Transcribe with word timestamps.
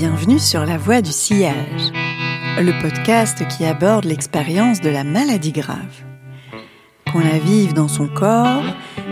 Bienvenue 0.00 0.38
sur 0.38 0.64
La 0.64 0.78
Voie 0.78 1.02
du 1.02 1.12
Sillage, 1.12 1.92
le 2.58 2.80
podcast 2.80 3.46
qui 3.48 3.66
aborde 3.66 4.06
l'expérience 4.06 4.80
de 4.80 4.88
la 4.88 5.04
maladie 5.04 5.52
grave. 5.52 6.04
Qu'on 7.12 7.18
la 7.18 7.38
vive 7.38 7.74
dans 7.74 7.86
son 7.86 8.08
corps, 8.08 8.64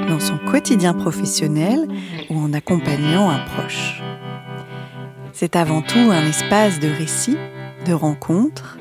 dans 0.08 0.18
son 0.18 0.38
quotidien 0.38 0.94
professionnel 0.94 1.86
ou 2.30 2.38
en 2.38 2.54
accompagnant 2.54 3.28
un 3.28 3.40
proche. 3.40 4.02
C'est 5.34 5.56
avant 5.56 5.82
tout 5.82 5.98
un 6.10 6.24
espace 6.24 6.80
de 6.80 6.88
récits, 6.88 7.36
de 7.84 7.92
rencontres, 7.92 8.78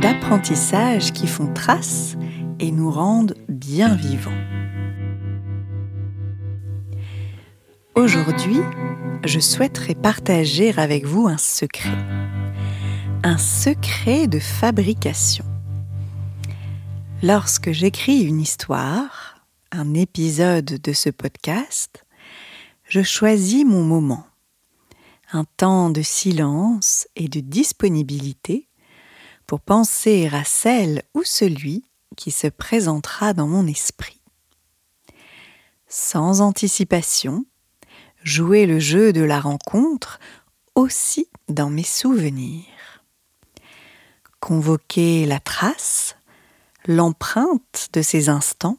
d'apprentissage 0.00 1.12
qui 1.12 1.26
font 1.26 1.52
trace 1.52 2.16
et 2.58 2.72
nous 2.72 2.90
rendent 2.90 3.34
bien 3.50 3.94
vivants. 3.94 4.32
Aujourd'hui, 7.96 8.58
je 9.24 9.38
souhaiterais 9.38 9.94
partager 9.94 10.76
avec 10.76 11.04
vous 11.04 11.28
un 11.28 11.38
secret. 11.38 11.96
Un 13.22 13.38
secret 13.38 14.26
de 14.26 14.40
fabrication. 14.40 15.44
Lorsque 17.22 17.70
j'écris 17.70 18.22
une 18.22 18.40
histoire, 18.40 19.46
un 19.70 19.94
épisode 19.94 20.64
de 20.64 20.92
ce 20.92 21.08
podcast, 21.08 22.04
je 22.88 23.00
choisis 23.00 23.64
mon 23.64 23.84
moment, 23.84 24.26
un 25.32 25.44
temps 25.56 25.88
de 25.88 26.02
silence 26.02 27.06
et 27.14 27.28
de 27.28 27.38
disponibilité 27.38 28.66
pour 29.46 29.60
penser 29.60 30.28
à 30.32 30.42
celle 30.42 31.04
ou 31.14 31.22
celui 31.22 31.84
qui 32.16 32.32
se 32.32 32.48
présentera 32.48 33.34
dans 33.34 33.46
mon 33.46 33.68
esprit. 33.68 34.20
Sans 35.86 36.40
anticipation, 36.40 37.46
jouer 38.24 38.64
le 38.66 38.80
jeu 38.80 39.12
de 39.12 39.22
la 39.22 39.38
rencontre 39.38 40.18
aussi 40.74 41.28
dans 41.48 41.70
mes 41.70 41.84
souvenirs. 41.84 42.64
Convoquer 44.40 45.26
la 45.26 45.38
trace, 45.38 46.16
l'empreinte 46.86 47.88
de 47.92 48.02
ces 48.02 48.28
instants, 48.28 48.78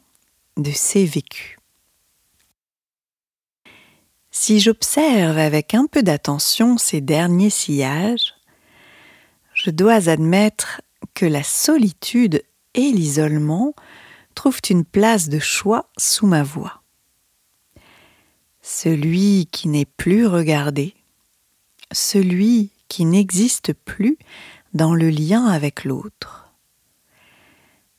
de 0.56 0.72
ces 0.72 1.06
vécus. 1.06 1.56
Si 4.30 4.60
j'observe 4.60 5.38
avec 5.38 5.74
un 5.74 5.86
peu 5.86 6.02
d'attention 6.02 6.76
ces 6.76 7.00
derniers 7.00 7.50
sillages, 7.50 8.34
je 9.54 9.70
dois 9.70 10.08
admettre 10.08 10.82
que 11.14 11.24
la 11.24 11.42
solitude 11.42 12.42
et 12.74 12.92
l'isolement 12.92 13.74
trouvent 14.34 14.60
une 14.68 14.84
place 14.84 15.30
de 15.30 15.38
choix 15.38 15.88
sous 15.96 16.26
ma 16.26 16.42
voix 16.42 16.82
celui 18.68 19.46
qui 19.52 19.68
n'est 19.68 19.86
plus 19.86 20.26
regardé, 20.26 20.96
celui 21.92 22.72
qui 22.88 23.04
n'existe 23.04 23.72
plus 23.72 24.18
dans 24.74 24.92
le 24.92 25.08
lien 25.08 25.46
avec 25.46 25.84
l'autre, 25.84 26.52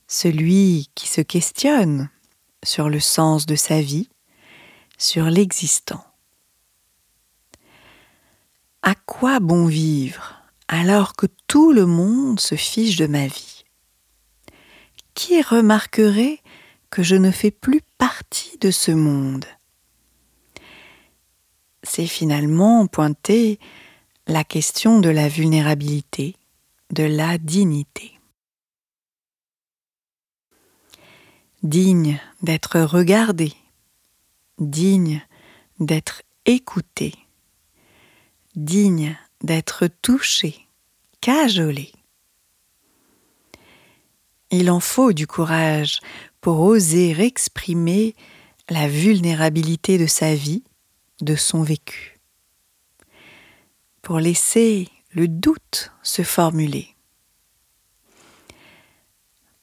celui 0.07 0.89
qui 0.93 1.07
se 1.07 1.21
questionne 1.21 2.09
sur 2.65 2.89
le 2.89 2.99
sens 2.99 3.45
de 3.45 3.55
sa 3.55 3.79
vie, 3.79 4.09
sur 4.97 5.29
l'existant. 5.29 6.03
À 8.81 8.93
quoi 8.93 9.39
bon 9.39 9.67
vivre 9.67 10.35
alors 10.67 11.15
que 11.15 11.27
tout 11.47 11.71
le 11.71 11.85
monde 11.85 12.41
se 12.41 12.55
fiche 12.55 12.97
de 12.97 13.07
ma 13.07 13.27
vie? 13.27 13.63
Qui 15.13 15.41
remarquerait 15.41 16.41
que 16.89 17.03
je 17.03 17.15
ne 17.15 17.31
fais 17.31 17.51
plus 17.51 17.81
partie 17.97 18.57
de 18.57 18.69
ce 18.69 18.91
monde? 18.91 19.45
C'est 21.87 22.07
finalement 22.07 22.87
pointer 22.87 23.59
la 24.27 24.43
question 24.43 24.99
de 24.99 25.09
la 25.09 25.29
vulnérabilité, 25.29 26.35
de 26.91 27.03
la 27.03 27.37
dignité. 27.37 28.19
Digne 31.63 32.19
d'être 32.41 32.79
regardé, 32.81 33.53
digne 34.59 35.25
d'être 35.79 36.21
écouté, 36.45 37.13
digne 38.55 39.17
d'être 39.43 39.87
touché, 40.01 40.67
cajolé. 41.21 41.91
Il 44.51 44.69
en 44.71 44.79
faut 44.79 45.13
du 45.13 45.27
courage 45.27 45.99
pour 46.41 46.59
oser 46.61 47.11
exprimer 47.21 48.15
la 48.69 48.87
vulnérabilité 48.87 49.97
de 49.97 50.05
sa 50.05 50.35
vie 50.35 50.63
de 51.21 51.35
son 51.35 51.63
vécu, 51.63 52.19
pour 54.01 54.19
laisser 54.19 54.89
le 55.11 55.27
doute 55.27 55.91
se 56.03 56.21
formuler. 56.21 56.95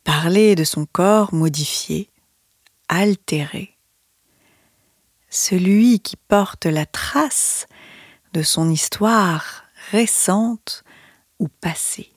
Parler 0.03 0.55
de 0.55 0.65
son 0.65 0.85
corps 0.85 1.33
modifié, 1.33 2.11
altéré, 2.89 3.77
celui 5.31 6.01
qui 6.01 6.17
porte 6.17 6.67
la 6.67 6.87
trace 6.87 7.67
de 8.33 8.43
son 8.43 8.69
histoire 8.71 9.65
récente 9.91 10.85
ou 11.39 11.49
passée, 11.49 12.13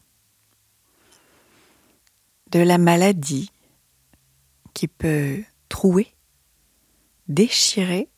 de 2.51 2.59
la 2.59 2.77
maladie 2.77 3.51
qui 4.73 4.87
peut 4.87 5.43
trouer, 5.69 6.13
déchirer 7.27 8.09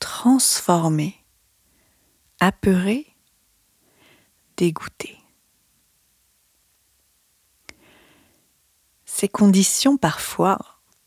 transformé, 0.00 1.24
apeuré, 2.40 3.06
dégoûté. 4.56 5.16
Ces 9.04 9.28
conditions 9.28 9.96
parfois 9.96 10.58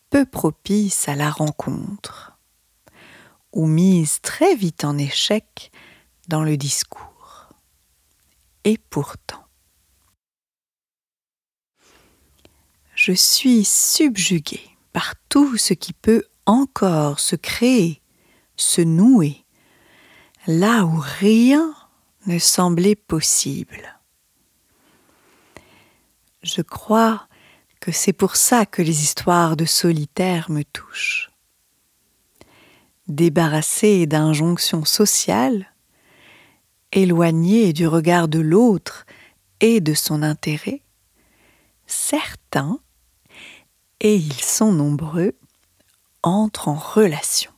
peu 0.10 0.26
propices 0.26 1.10
à 1.10 1.16
la 1.16 1.32
rencontre, 1.32 2.38
ou 3.52 3.66
mises 3.66 4.22
très 4.22 4.56
vite 4.56 4.86
en 4.86 4.98
échec 4.98 5.72
dans 6.28 6.44
le 6.44 6.56
discours. 6.56 7.50
Et 8.64 8.78
pourtant, 8.78 9.44
je 12.96 13.12
suis 13.12 13.66
subjuguée 13.66 14.70
par 14.94 15.16
tout 15.30 15.58
ce 15.58 15.74
qui 15.74 15.94
peut 15.94 16.24
encore 16.46 17.20
se 17.20 17.36
créer 17.36 18.03
se 18.64 18.82
nouer 18.82 19.44
là 20.48 20.86
où 20.86 21.00
rien 21.20 21.74
ne 22.26 22.40
semblait 22.40 22.96
possible. 22.96 24.00
Je 26.42 26.62
crois 26.62 27.28
que 27.80 27.92
c'est 27.92 28.14
pour 28.14 28.36
ça 28.36 28.66
que 28.66 28.82
les 28.82 29.04
histoires 29.04 29.56
de 29.56 29.66
solitaires 29.66 30.50
me 30.50 30.64
touchent. 30.64 31.32
Débarrassé 33.08 34.06
d'injonctions 34.06 34.86
sociales, 34.86 35.74
éloigné 36.92 37.74
du 37.74 37.88
regard 37.88 38.28
de 38.28 38.40
l'autre 38.40 39.06
et 39.60 39.82
de 39.82 39.94
son 39.94 40.24
intérêt, 40.24 40.82
certains, 41.88 42.80
et 44.00 44.16
ils 44.16 44.42
sont 44.42 44.72
nombreux, 44.72 45.34
entrent 46.22 46.70
en 46.70 46.76
relation 46.76 47.53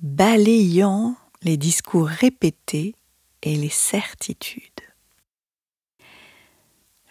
balayant 0.00 1.16
les 1.42 1.56
discours 1.56 2.06
répétés 2.06 2.94
et 3.42 3.56
les 3.56 3.70
certitudes. 3.70 4.62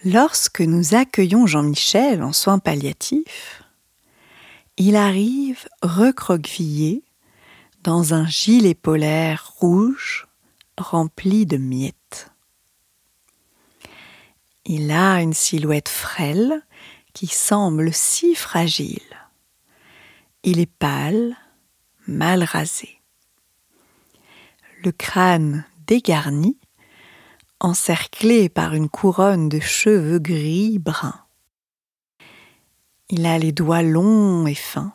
Lorsque 0.06 0.62
nous 0.62 0.96
accueillons 0.96 1.46
Jean-Michel 1.46 2.24
en 2.24 2.34
soins 2.34 2.60
palliatifs, 2.60 3.64
il 4.78 4.96
arrive 4.96 5.68
recroquevillé 5.82 7.04
dans 7.84 8.14
un 8.14 8.26
gilet 8.26 8.76
polaire 8.76 9.52
rouge 9.58 10.28
rempli 10.78 11.46
de 11.46 11.58
miettes. 11.58 12.32
Il 14.66 14.92
a 14.92 15.22
une 15.22 15.34
silhouette 15.34 15.90
frêle 15.90 16.62
qui 17.14 17.28
semble 17.28 17.94
si 17.94 18.36
fragile. 18.36 19.02
Il 20.44 20.60
est 20.60 20.72
pâle, 20.72 21.36
mal 22.10 22.44
rasé. 22.44 23.02
Le 24.84 24.92
crâne 24.92 25.66
dégarni, 25.88 26.58
encerclé 27.60 28.50
par 28.50 28.74
une 28.74 28.90
couronne 28.90 29.50
de 29.50 29.60
cheveux 29.60 30.20
gris 30.20 30.80
bruns. 30.80 31.22
Il 33.10 33.26
a 33.26 33.38
les 33.38 33.52
doigts 33.52 33.82
longs 33.82 34.48
et 34.48 34.56
fins, 34.56 34.94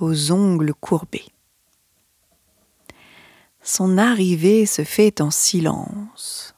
aux 0.00 0.32
ongles 0.32 0.74
courbés. 0.74 1.32
Son 3.62 3.98
arrivée 3.98 4.66
se 4.66 4.84
fait 4.84 5.20
en 5.20 5.30
silence. 5.30 6.54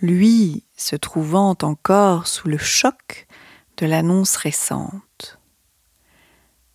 Lui 0.00 0.64
se 0.76 0.96
trouvant 0.96 1.56
encore 1.62 2.26
sous 2.26 2.48
le 2.48 2.58
choc 2.58 3.26
de 3.76 3.86
l'annonce 3.86 4.36
récente, 4.36 5.38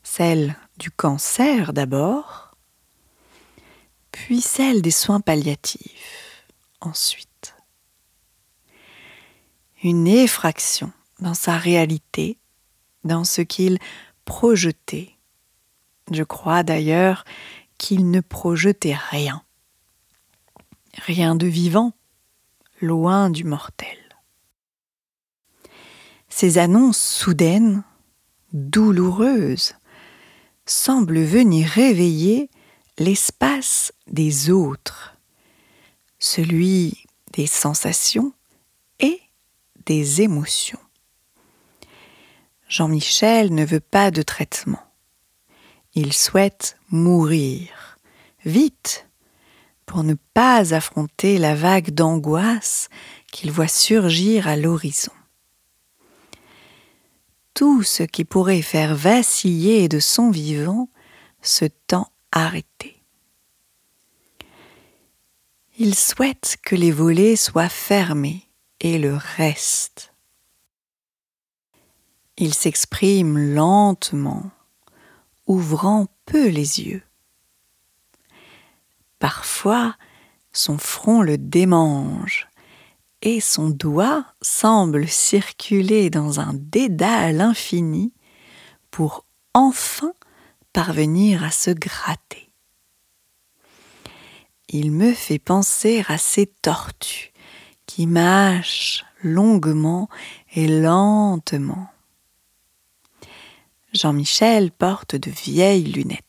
celle 0.03 0.55
du 0.79 0.89
cancer 0.89 1.73
d'abord, 1.73 2.55
puis 4.11 4.39
celle 4.39 4.81
des 4.81 4.91
soins 4.91 5.19
palliatifs 5.19 6.45
ensuite. 6.79 7.53
Une 9.83 10.07
effraction 10.07 10.91
dans 11.19 11.33
sa 11.33 11.57
réalité, 11.57 12.37
dans 13.03 13.25
ce 13.25 13.41
qu'il 13.41 13.77
projetait. 14.23 15.17
Je 16.11 16.23
crois 16.23 16.63
d'ailleurs 16.63 17.25
qu'il 17.77 18.09
ne 18.09 18.21
projetait 18.21 18.97
rien. 19.09 19.43
Rien 20.97 21.35
de 21.35 21.47
vivant, 21.47 21.93
loin 22.81 23.29
du 23.29 23.43
mortel. 23.43 23.97
Ces 26.29 26.57
annonces 26.57 27.01
soudaines, 27.01 27.83
douloureuses, 28.53 29.73
semblent 30.69 31.21
venir 31.21 31.67
réveiller 31.67 32.49
l'espace 32.97 33.91
des 34.07 34.49
autres, 34.49 35.15
celui 36.19 37.05
des 37.33 37.47
sensations 37.47 38.33
et 38.99 39.19
des 39.85 40.21
émotions. 40.21 40.79
Jean-Michel 42.67 43.53
ne 43.53 43.65
veut 43.65 43.79
pas 43.79 44.11
de 44.11 44.21
traitement. 44.21 44.83
Il 45.95 46.13
souhaite 46.13 46.77
mourir, 46.91 47.97
vite, 48.45 49.07
pour 49.87 50.03
ne 50.03 50.13
pas 50.35 50.75
affronter 50.75 51.39
la 51.39 51.55
vague 51.55 51.89
d'angoisse 51.89 52.89
qu'il 53.31 53.51
voit 53.51 53.67
surgir 53.67 54.47
à 54.47 54.55
l'horizon. 54.55 55.11
Tout 57.59 57.83
ce 57.83 58.03
qui 58.03 58.23
pourrait 58.23 58.61
faire 58.61 58.95
vaciller 58.95 59.89
de 59.89 59.99
son 59.99 60.31
vivant 60.31 60.87
se 61.41 61.65
tend 61.65 62.09
arrêté. 62.31 63.03
Il 65.77 65.93
souhaite 65.93 66.55
que 66.63 66.77
les 66.77 66.93
volets 66.93 67.35
soient 67.35 67.67
fermés 67.67 68.47
et 68.79 68.97
le 68.97 69.13
reste. 69.13 70.13
Il 72.37 72.53
s'exprime 72.53 73.37
lentement, 73.37 74.51
ouvrant 75.45 76.07
peu 76.25 76.47
les 76.47 76.79
yeux. 76.79 77.03
Parfois, 79.19 79.97
son 80.53 80.77
front 80.77 81.21
le 81.21 81.37
démange 81.37 82.47
et 83.21 83.41
son 83.41 83.69
doigt 83.69 84.25
semble 84.41 85.07
circuler 85.07 86.09
dans 86.09 86.39
un 86.39 86.53
dédale 86.53 87.41
infini 87.41 88.13
pour 88.91 89.25
enfin 89.53 90.13
parvenir 90.73 91.43
à 91.43 91.51
se 91.51 91.71
gratter. 91.71 92.49
Il 94.69 94.91
me 94.91 95.13
fait 95.13 95.39
penser 95.39 96.03
à 96.07 96.17
ces 96.17 96.45
tortues 96.45 97.33
qui 97.85 98.05
mâchent 98.05 99.03
longuement 99.23 100.09
et 100.53 100.67
lentement. 100.67 101.87
Jean-Michel 103.93 104.71
porte 104.71 105.15
de 105.15 105.31
vieilles 105.31 105.83
lunettes 105.83 106.23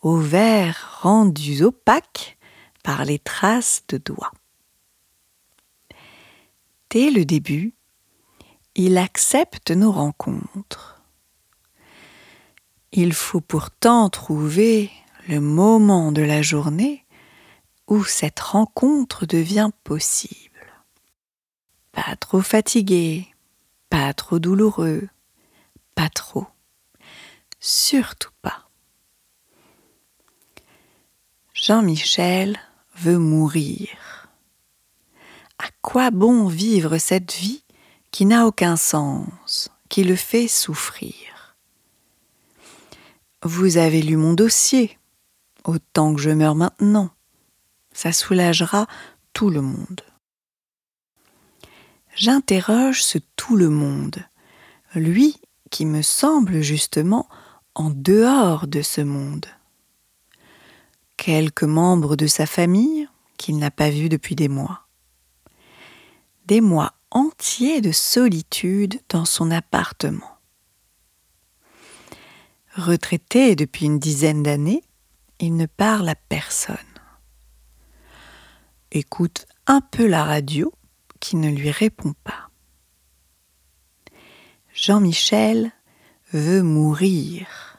aux 0.00 0.18
verres 0.18 1.00
rendus 1.02 1.62
opaques 1.62 2.38
par 2.84 3.04
les 3.04 3.18
traces 3.18 3.82
de 3.88 3.98
doigts. 3.98 4.32
Dès 6.94 7.10
le 7.10 7.24
début, 7.24 7.74
il 8.76 8.98
accepte 8.98 9.72
nos 9.72 9.90
rencontres. 9.90 11.02
Il 12.92 13.12
faut 13.12 13.40
pourtant 13.40 14.08
trouver 14.10 14.92
le 15.28 15.40
moment 15.40 16.12
de 16.12 16.22
la 16.22 16.40
journée 16.40 17.04
où 17.88 18.04
cette 18.04 18.38
rencontre 18.38 19.26
devient 19.26 19.70
possible. 19.82 20.72
Pas 21.90 22.14
trop 22.14 22.42
fatigué, 22.42 23.26
pas 23.90 24.14
trop 24.14 24.38
douloureux, 24.38 25.08
pas 25.96 26.10
trop, 26.10 26.46
surtout 27.58 28.30
pas. 28.40 28.68
Jean-Michel 31.54 32.56
veut 32.94 33.18
mourir. 33.18 33.88
Quoi 35.84 36.10
bon 36.10 36.48
vivre 36.48 36.96
cette 36.96 37.34
vie 37.34 37.62
qui 38.10 38.24
n'a 38.24 38.46
aucun 38.46 38.74
sens, 38.74 39.68
qui 39.90 40.02
le 40.02 40.16
fait 40.16 40.48
souffrir? 40.48 41.54
Vous 43.42 43.76
avez 43.76 44.00
lu 44.00 44.16
mon 44.16 44.32
dossier, 44.32 44.98
autant 45.62 46.14
que 46.14 46.22
je 46.22 46.30
meurs 46.30 46.54
maintenant. 46.54 47.10
Ça 47.92 48.12
soulagera 48.12 48.86
tout 49.34 49.50
le 49.50 49.60
monde. 49.60 50.00
J'interroge 52.16 53.02
ce 53.02 53.18
tout 53.36 53.54
le 53.54 53.68
monde, 53.68 54.24
lui 54.94 55.36
qui 55.70 55.84
me 55.84 56.00
semble 56.00 56.62
justement 56.62 57.28
en 57.74 57.90
dehors 57.90 58.66
de 58.66 58.80
ce 58.80 59.02
monde 59.02 59.46
quelques 61.18 61.62
membres 61.62 62.16
de 62.16 62.26
sa 62.26 62.46
famille 62.46 63.06
qu'il 63.36 63.58
n'a 63.58 63.70
pas 63.70 63.90
vus 63.90 64.08
depuis 64.08 64.34
des 64.34 64.48
mois. 64.48 64.83
Des 66.46 66.60
mois 66.60 66.94
entiers 67.10 67.80
de 67.80 67.92
solitude 67.92 69.00
dans 69.08 69.24
son 69.24 69.50
appartement. 69.50 70.38
Retraité 72.74 73.56
depuis 73.56 73.86
une 73.86 73.98
dizaine 73.98 74.42
d'années, 74.42 74.82
il 75.38 75.56
ne 75.56 75.66
parle 75.66 76.08
à 76.08 76.14
personne. 76.14 76.76
Écoute 78.90 79.46
un 79.66 79.80
peu 79.80 80.06
la 80.06 80.24
radio 80.24 80.72
qui 81.20 81.36
ne 81.36 81.50
lui 81.50 81.70
répond 81.70 82.14
pas. 82.24 82.50
Jean-Michel 84.72 85.72
veut 86.32 86.62
mourir. 86.62 87.78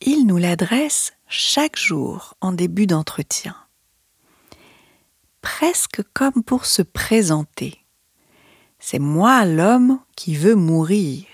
Il 0.00 0.26
nous 0.26 0.36
l'adresse 0.36 1.12
chaque 1.28 1.78
jour 1.78 2.34
en 2.40 2.52
début 2.52 2.86
d'entretien, 2.86 3.56
presque 5.46 6.02
comme 6.12 6.42
pour 6.42 6.66
se 6.66 6.82
présenter. 6.82 7.78
C'est 8.80 8.98
moi 8.98 9.44
l'homme 9.44 10.00
qui 10.16 10.34
veut 10.34 10.56
mourir. 10.56 11.24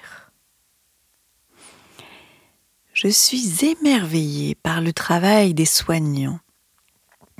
Je 2.92 3.08
suis 3.08 3.64
émerveillée 3.64 4.54
par 4.54 4.82
le 4.82 4.92
travail 4.92 5.54
des 5.54 5.64
soignants 5.64 6.40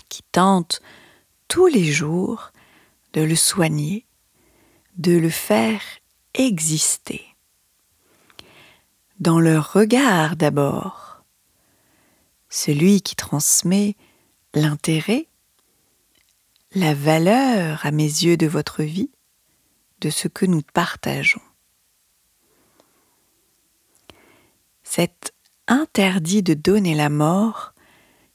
qui 0.09 0.23
tentent 0.33 0.81
tous 1.47 1.67
les 1.67 1.93
jours 1.93 2.52
de 3.12 3.21
le 3.21 3.37
soigner, 3.37 4.07
de 4.97 5.12
le 5.12 5.29
faire 5.29 5.83
exister. 6.33 7.23
Dans 9.21 9.41
leur 9.41 9.75
regard 9.75 10.37
d'abord, 10.37 11.23
celui 12.49 13.02
qui 13.02 13.14
transmet 13.14 13.95
l'intérêt, 14.55 15.29
la 16.75 16.95
valeur 16.95 17.85
à 17.85 17.91
mes 17.91 18.05
yeux 18.05 18.37
de 18.37 18.47
votre 18.47 18.83
vie, 18.83 19.11
de 20.00 20.11
ce 20.11 20.29
que 20.29 20.47
nous 20.47 20.62
partageons. 20.73 21.43
Cet 24.83 25.33
interdit 25.69 26.43
de 26.43 26.55
donner 26.55 26.95
la 26.95 27.09
mort 27.09 27.73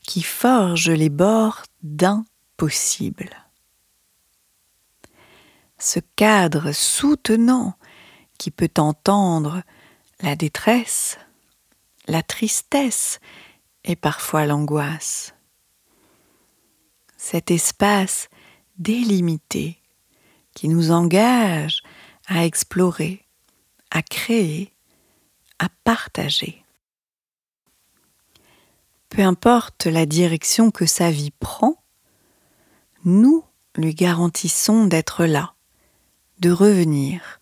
qui 0.02 0.22
forge 0.22 0.90
les 0.90 1.10
bords 1.10 1.64
d'impossible. 1.84 3.30
Ce 5.78 6.00
cadre 6.16 6.72
soutenant 6.72 7.76
qui 8.38 8.50
peut 8.52 8.72
entendre 8.78 9.62
la 10.22 10.36
détresse, 10.36 11.18
la 12.08 12.24
tristesse 12.24 13.20
et 13.84 13.96
parfois 13.96 14.46
l'angoisse. 14.46 15.37
Cet 17.18 17.52
espace 17.52 18.30
délimité 18.78 19.82
qui 20.54 20.70
nous 20.70 20.92
engage 20.92 21.82
à 22.28 22.46
explorer, 22.46 23.26
à 23.92 24.02
créer, 24.02 24.74
à 25.60 25.70
partager. 25.84 26.64
Peu 29.10 29.22
importe 29.22 29.86
la 29.86 30.06
direction 30.06 30.72
que 30.72 30.86
sa 30.86 31.12
vie 31.12 31.32
prend, 31.32 31.82
nous 33.06 33.44
lui 33.76 33.94
garantissons 33.94 34.86
d'être 34.86 35.26
là, 35.26 35.54
de 36.40 36.52
revenir, 36.52 37.42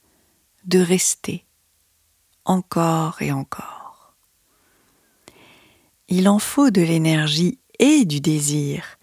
de 0.65 0.79
rester, 0.79 1.45
encore 2.45 3.21
et 3.21 3.31
encore 3.31 3.85
il 6.07 6.29
en 6.29 6.39
faut 6.39 6.69
de 6.69 6.81
l'énergie 6.81 7.59
et 7.79 8.05
du 8.05 8.21
désir 8.21 8.97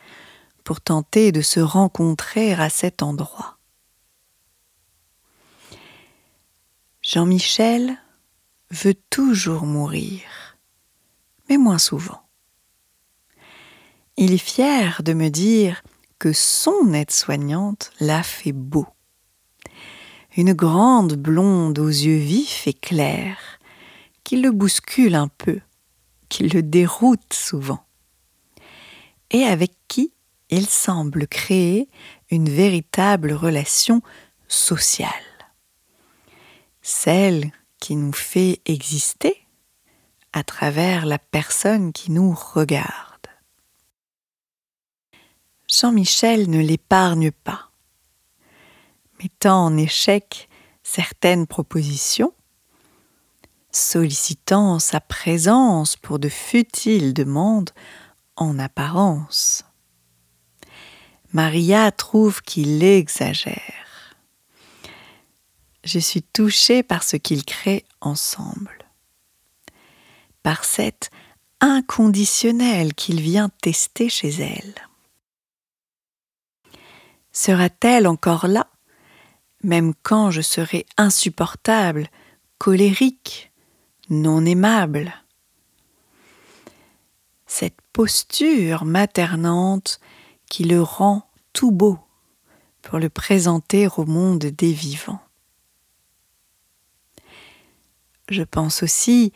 pour 0.65 0.81
tenter 0.81 1.33
de 1.33 1.41
se 1.43 1.61
rencontrer 1.61 2.55
à 2.55 2.71
cet 2.71 3.03
endroit. 3.03 3.59
Jean-Michel 7.03 7.99
veut 8.71 8.95
toujours 9.11 9.67
mourir, 9.67 10.23
mais 11.49 11.59
moins 11.59 11.79
souvent. 11.79 12.23
il 14.17 14.33
est 14.33 14.39
fier 14.39 15.03
de 15.03 15.13
me 15.13 15.29
dire 15.29 15.83
que 16.19 16.33
son 16.33 16.93
aide-soignante 16.95 17.91
l'a 17.99 18.23
fait 18.23 18.53
beau. 18.53 18.87
Une 20.37 20.53
grande 20.53 21.15
blonde 21.15 21.81
aux 21.81 21.89
yeux 21.89 22.19
vifs 22.19 22.67
et 22.69 22.73
clairs, 22.73 23.59
qui 24.23 24.41
le 24.41 24.53
bouscule 24.53 25.17
un 25.17 25.29
peu, 25.29 25.61
qui 26.29 26.49
le 26.49 26.63
déroute 26.63 27.33
souvent, 27.33 27.85
et 29.31 29.43
avec 29.43 29.73
qui 29.89 30.13
il 30.53 30.69
semble 30.69 31.27
créer 31.27 31.89
une 32.31 32.51
véritable 32.51 33.33
relation 33.33 34.03
sociale. 34.49 35.09
Celle 36.83 37.51
qui 37.81 37.97
nous 37.97 38.13
fait 38.13 38.61
exister 38.67 39.47
à 40.35 40.45
travers 40.45 41.07
la 41.07 41.19
personne 41.19 41.93
qui 41.93 42.11
nous 42.11 42.35
regarde. 42.35 43.29
Jean-Michel 45.69 46.51
ne 46.51 46.61
l'épargne 46.61 47.31
pas. 47.31 47.71
Mettant 49.23 49.65
en 49.65 49.77
échec 49.79 50.51
certaines 50.83 51.47
propositions, 51.47 52.35
sollicitant 53.71 54.79
sa 54.79 55.01
présence 55.01 55.97
pour 55.97 56.19
de 56.19 56.29
futiles 56.29 57.15
demandes 57.15 57.71
en 58.37 58.59
apparence. 58.59 59.65
Maria 61.33 61.91
trouve 61.93 62.43
qu'il 62.43 62.83
exagère. 62.83 64.15
Je 65.83 65.99
suis 65.99 66.23
touchée 66.23 66.83
par 66.83 67.03
ce 67.03 67.17
qu'ils 67.17 67.45
créent 67.45 67.85
ensemble, 68.01 68.85
par 70.43 70.65
cette 70.65 71.11
inconditionnelle 71.61 72.93
qu'il 72.95 73.21
vient 73.21 73.49
tester 73.63 74.09
chez 74.09 74.29
elle. 74.29 74.75
Sera-t-elle 77.33 78.07
encore 78.07 78.47
là, 78.47 78.69
même 79.63 79.95
quand 80.03 80.31
je 80.31 80.43
serai 80.43 80.85
insupportable, 80.99 82.09
colérique, 82.59 83.51
non 84.11 84.45
aimable? 84.45 85.15
Cette 87.47 87.81
posture 87.93 88.85
maternante 88.85 89.99
qui 90.53 90.65
le 90.65 90.83
rend 90.83 91.27
tout 91.55 91.71
beau 91.71 91.99
pour 92.83 92.99
le 92.99 93.09
présenter 93.09 93.89
au 93.97 94.05
monde 94.05 94.45
des 94.45 94.75
vivants. 94.75 95.23
Je 98.29 98.43
pense 98.43 98.83
aussi 98.83 99.33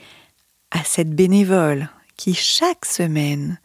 à 0.71 0.85
cette 0.85 1.15
bénévole 1.15 1.89
qui 2.19 2.35
chaque 2.35 2.85
semaine 2.85 3.59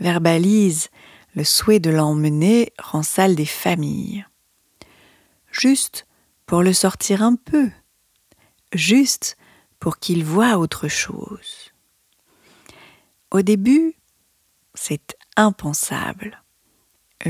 verbalise 0.00 0.88
le 1.36 1.44
souhait 1.44 1.78
de 1.78 1.90
l'emmener 1.90 2.72
en 2.92 3.04
salle 3.04 3.36
des 3.36 3.46
familles. 3.46 4.26
Juste 5.52 6.08
pour 6.46 6.64
le 6.64 6.72
sortir 6.72 7.22
un 7.22 7.36
peu, 7.36 7.70
juste 8.72 9.36
pour 9.78 9.98
qu'il 9.98 10.24
voie 10.24 10.58
autre 10.58 10.88
chose. 10.88 11.70
Au 13.30 13.42
début, 13.42 13.94
c'est 14.74 15.16
impensable, 15.36 16.41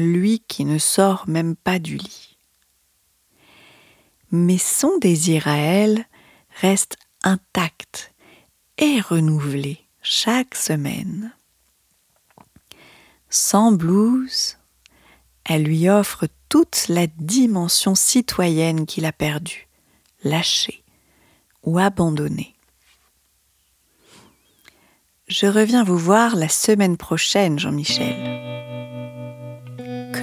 lui 0.00 0.40
qui 0.49 0.64
ne 0.64 0.78
sort 0.78 1.25
même 1.28 1.56
pas 1.56 1.78
du 1.78 1.96
lit. 1.96 2.37
Mais 4.30 4.58
son 4.58 4.99
désir 4.99 5.49
à 5.49 5.56
elle 5.56 6.06
reste 6.61 6.96
intact 7.22 8.12
et 8.78 9.00
renouvelé 9.00 9.80
chaque 10.02 10.54
semaine. 10.54 11.32
Sans 13.28 13.72
blouse, 13.72 14.56
elle 15.44 15.64
lui 15.64 15.88
offre 15.88 16.26
toute 16.49 16.88
la 16.88 17.06
dimension 17.06 17.94
citoyenne 17.94 18.87
qu'il 18.87 19.04
a 19.06 19.12
perdue, 19.12 19.68
lâchée 20.25 20.82
ou 21.62 21.78
abandonnée. 21.78 22.54
Je 25.28 25.46
reviens 25.46 25.84
vous 25.84 25.96
voir 25.96 26.37
la 26.37 26.49
semaine 26.49 26.99
prochaine, 26.99 27.58
Jean-Michel. 27.58 28.51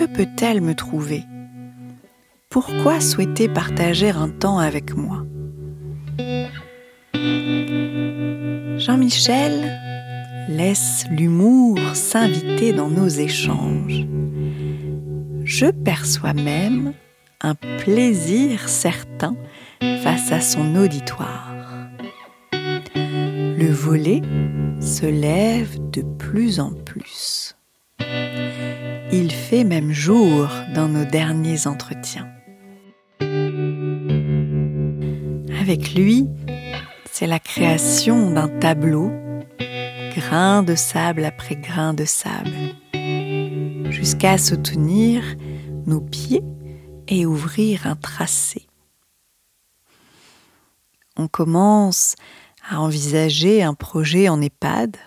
Peut-elle 0.08 0.62
me 0.62 0.76
trouver? 0.76 1.24
Pourquoi 2.50 3.00
souhaiter 3.00 3.48
partager 3.48 4.10
un 4.10 4.30
temps 4.30 4.58
avec 4.58 4.96
moi? 4.96 5.26
Jean-Michel 8.78 9.80
laisse 10.50 11.06
l'humour 11.12 11.78
s'inviter 11.94 12.74
dans 12.74 12.90
nos 12.90 13.08
échanges. 13.08 14.06
Je 15.44 15.68
perçois 15.68 16.34
même 16.34 16.94
un 17.42 17.56
plaisir 17.56 18.68
certain 18.68 19.36
face 20.04 20.32
à 20.32 20.42
son 20.42 20.76
auditoire. 20.76 21.56
Le 22.54 23.72
volet 23.72 24.22
se 24.80 25.06
lève 25.06 25.78
de 25.92 26.02
plus 26.02 26.60
en 26.60 26.72
plus. 26.72 27.39
Il 29.12 29.32
fait 29.32 29.64
même 29.64 29.92
jour 29.92 30.48
dans 30.76 30.88
nos 30.88 31.04
derniers 31.04 31.66
entretiens. 31.66 32.30
Avec 35.60 35.96
lui, 35.96 36.28
c'est 37.12 37.26
la 37.26 37.40
création 37.40 38.30
d'un 38.30 38.48
tableau 38.48 39.12
grain 40.16 40.62
de 40.62 40.76
sable 40.76 41.26
après 41.26 41.56
grain 41.56 41.96
de 41.96 42.06
sable, 42.06 42.54
jusqu'à 43.90 44.38
soutenir 44.38 45.24
nos 45.88 46.02
pieds 46.02 46.44
et 47.08 47.26
ouvrir 47.26 47.88
un 47.88 47.96
tracé. 47.96 48.68
On 51.18 51.28
commence 51.28 52.16
à 52.70 52.80
envisager 52.80 53.64
un 53.64 53.74
projet 53.74 54.30
en 54.30 54.40
EHPAD. 54.40 54.98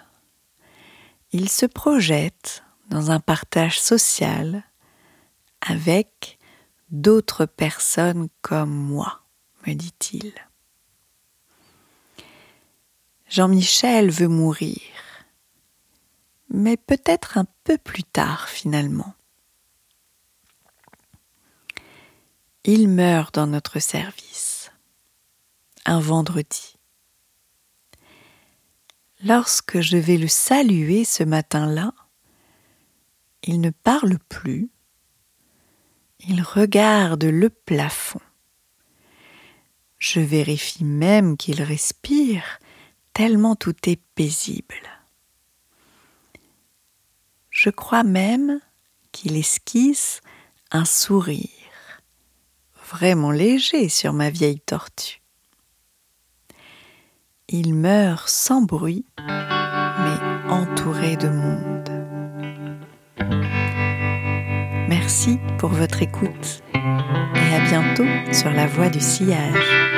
Il 1.31 1.49
se 1.49 1.67
projette 1.67 2.65
dans 2.93 3.11
un 3.11 3.21
partage 3.21 3.81
social 3.81 4.65
avec 5.63 6.39
d'autres 6.91 7.47
personnes 7.47 8.29
comme 8.43 8.75
moi, 8.75 9.23
me 9.67 9.73
dit-il. 9.73 10.35
Jean-Michel 13.31 14.11
veut 14.11 14.29
mourir, 14.29 14.83
mais 16.51 16.77
peut-être 16.77 17.39
un 17.39 17.47
peu 17.65 17.79
plus 17.79 18.05
tard 18.05 18.51
finalement. 18.51 19.15
Il 22.65 22.89
meurt 22.89 23.35
dans 23.35 23.47
notre 23.47 23.79
service, 23.79 24.71
un 25.87 25.99
vendredi. 25.99 26.77
Lorsque 29.25 29.81
je 29.81 29.97
vais 29.97 30.19
le 30.19 30.29
saluer 30.29 31.07
ce 31.07 31.23
matin-là, 31.23 31.95
il 33.45 33.61
ne 33.61 33.71
parle 33.71 34.19
plus, 34.29 34.71
il 36.21 36.43
regarde 36.43 37.25
le 37.25 37.51
plafond. 37.51 38.21
Je 39.99 40.21
vérifie 40.21 40.85
même 40.85 41.37
qu'il 41.37 41.63
respire 41.63 42.59
tellement 43.13 43.57
tout 43.57 43.77
est 43.89 44.01
paisible. 44.15 44.81
Je 47.51 47.71
crois 47.71 48.03
même 48.03 48.61
qu'il 49.13 49.37
esquisse 49.37 50.21
un 50.71 50.85
sourire, 50.85 51.49
vraiment 52.91 53.31
léger 53.31 53.89
sur 53.89 54.13
ma 54.13 54.31
vieille 54.31 54.61
tortue. 54.61 55.21
Il 57.49 57.75
meurt 57.75 58.29
sans 58.29 58.63
bruit, 58.63 59.05
mais 59.19 60.51
entouré 60.51 61.17
de 61.17 61.29
monde. 61.29 61.72
Merci 65.13 65.39
pour 65.59 65.69
votre 65.69 66.01
écoute 66.01 66.63
et 66.75 67.55
à 67.55 67.61
bientôt 67.69 68.07
sur 68.33 68.51
la 68.51 68.67
voie 68.67 68.89
du 68.89 68.99
sillage. 68.99 69.92